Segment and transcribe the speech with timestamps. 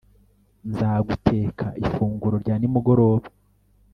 [0.69, 3.27] nzaguteka ifunguro rya nimugoroba